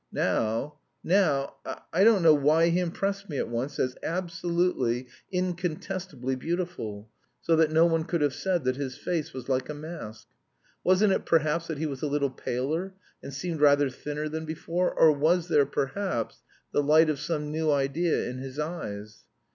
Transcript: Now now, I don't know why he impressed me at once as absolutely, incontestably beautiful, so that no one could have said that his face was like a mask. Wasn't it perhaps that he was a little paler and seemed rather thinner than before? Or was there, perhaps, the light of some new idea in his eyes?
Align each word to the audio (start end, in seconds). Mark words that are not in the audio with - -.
Now 0.11 0.79
now, 1.03 1.57
I 1.93 2.03
don't 2.03 2.23
know 2.23 2.33
why 2.33 2.69
he 2.69 2.79
impressed 2.79 3.29
me 3.29 3.37
at 3.37 3.49
once 3.49 3.77
as 3.77 3.95
absolutely, 4.01 5.05
incontestably 5.31 6.35
beautiful, 6.35 7.11
so 7.39 7.55
that 7.57 7.69
no 7.71 7.85
one 7.85 8.05
could 8.05 8.21
have 8.21 8.33
said 8.33 8.63
that 8.63 8.77
his 8.77 8.97
face 8.97 9.31
was 9.31 9.47
like 9.47 9.69
a 9.69 9.75
mask. 9.75 10.25
Wasn't 10.83 11.13
it 11.13 11.27
perhaps 11.27 11.67
that 11.67 11.77
he 11.77 11.85
was 11.85 12.01
a 12.01 12.07
little 12.07 12.31
paler 12.31 12.95
and 13.21 13.31
seemed 13.31 13.61
rather 13.61 13.91
thinner 13.91 14.27
than 14.27 14.43
before? 14.45 14.91
Or 14.97 15.11
was 15.11 15.49
there, 15.49 15.67
perhaps, 15.67 16.41
the 16.71 16.81
light 16.81 17.11
of 17.11 17.19
some 17.19 17.51
new 17.51 17.69
idea 17.71 18.27
in 18.27 18.39
his 18.39 18.57
eyes? 18.57 19.25